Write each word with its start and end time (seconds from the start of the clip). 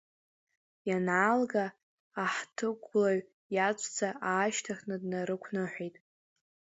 Ианаалга, 0.89 1.65
ахҭыгәлаҩ 2.23 3.19
иаҵәца 3.55 4.09
аашьҭыхны 4.31 4.95
днарықәныҳәеит… 5.01 5.95